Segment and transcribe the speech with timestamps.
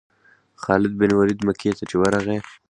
[0.61, 2.37] خالد بن ولید مکې ته چې ورغی.